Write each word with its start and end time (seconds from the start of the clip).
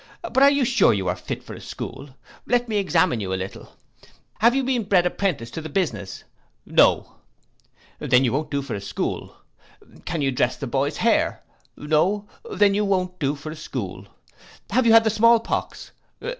But 0.23 0.41
are 0.41 0.49
you 0.49 0.65
sure 0.65 0.93
you 0.95 1.07
are 1.09 1.15
fit 1.15 1.43
for 1.43 1.53
a 1.53 1.61
school? 1.61 2.09
Let 2.47 2.67
me 2.67 2.77
examine 2.77 3.19
you 3.19 3.31
a 3.31 3.35
little. 3.35 3.75
Have 4.39 4.55
you 4.55 4.63
been 4.63 4.85
bred 4.85 5.05
apprentice 5.05 5.51
to 5.51 5.61
the 5.61 5.69
business? 5.69 6.23
No. 6.65 7.17
Then 7.99 8.23
you 8.25 8.33
won't 8.33 8.49
do 8.49 8.63
for 8.63 8.73
a 8.73 8.81
school. 8.81 9.35
Can 10.05 10.23
you 10.23 10.31
dress 10.31 10.55
the 10.57 10.65
boys 10.65 10.97
hair? 10.97 11.43
No. 11.77 12.27
Then 12.51 12.73
you 12.73 12.83
won't 12.83 13.19
do 13.19 13.35
for 13.35 13.51
a 13.51 13.55
school. 13.55 14.07
Have 14.71 14.87
you 14.87 14.91
had 14.91 15.03
the 15.03 15.11
small 15.11 15.39
pox? 15.39 15.91